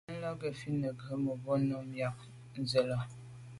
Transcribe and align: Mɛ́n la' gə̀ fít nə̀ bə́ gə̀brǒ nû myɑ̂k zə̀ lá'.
Mɛ́n 0.07 0.19
la' 0.21 0.37
gə̀ 0.39 0.51
fít 0.59 0.75
nə̀ 0.81 0.95
bə́ 0.97 1.11
gə̀brǒ 1.25 1.53
nû 1.67 1.77
myɑ̂k 1.91 2.17
zə̀ 2.69 2.83
lá'. 2.89 3.07